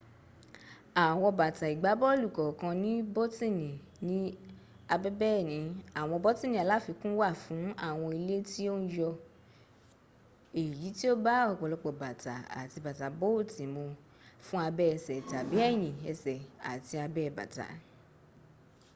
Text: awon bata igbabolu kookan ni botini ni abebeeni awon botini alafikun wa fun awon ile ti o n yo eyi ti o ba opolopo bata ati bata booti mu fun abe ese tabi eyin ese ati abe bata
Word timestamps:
awon 1.05 1.35
bata 1.39 1.65
igbabolu 1.75 2.27
kookan 2.37 2.75
ni 2.83 2.91
botini 3.15 3.69
ni 4.07 4.17
abebeeni 4.93 5.59
awon 5.99 6.21
botini 6.25 6.55
alafikun 6.63 7.13
wa 7.21 7.29
fun 7.43 7.65
awon 7.87 8.13
ile 8.19 8.37
ti 8.49 8.63
o 8.73 8.75
n 8.81 8.83
yo 8.97 9.11
eyi 10.61 10.87
ti 10.97 11.05
o 11.13 11.15
ba 11.25 11.35
opolopo 11.51 11.89
bata 12.01 12.35
ati 12.61 12.77
bata 12.85 13.05
booti 13.19 13.63
mu 13.73 13.85
fun 14.47 14.61
abe 14.67 14.85
ese 14.95 15.15
tabi 15.31 15.57
eyin 15.67 15.95
ese 16.11 16.33
ati 16.71 16.93
abe 17.05 17.23
bata 17.37 17.67